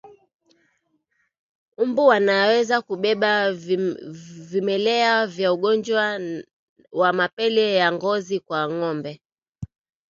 Mbu 1.87 2.05
wanaweza 2.05 2.81
kubeba 2.81 3.53
vimelea 4.49 5.27
vya 5.27 5.53
ugonjwa 5.53 6.19
wa 6.91 7.13
mapele 7.13 7.75
ya 7.75 7.91
ngozi 7.91 8.39
kwa 8.39 8.71
ngombe 8.71 9.21